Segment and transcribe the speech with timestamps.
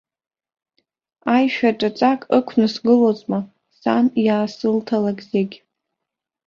[1.33, 3.39] Аишәа ҿаҵак ықәны сгылозма,
[3.79, 5.55] сан иаасылҭалак зегь.